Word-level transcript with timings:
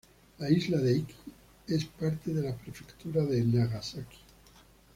La 0.39 0.49
isla 0.49 0.79
de 0.79 0.97
Iki 0.97 1.13
es 1.67 1.85
parte 1.85 2.33
de 2.33 2.41
la 2.41 2.55
prefectura 2.55 3.23
de 3.23 3.43
Nagasaki. 3.45 4.17